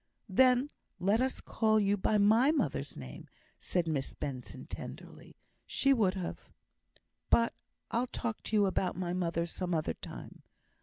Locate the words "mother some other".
9.13-9.93